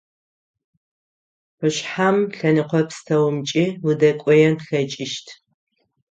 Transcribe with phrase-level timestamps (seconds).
[1.57, 5.27] Къушъхьэм лъэныкъо пстэумкӏи удэкӏоен плъэкӏыщт.